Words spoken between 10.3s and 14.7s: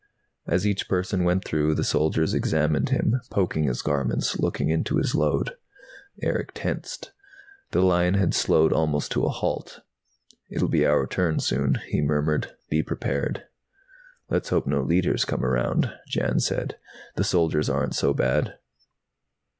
"It'll be our turn, soon," he murmured. "Be prepared." "Let's hope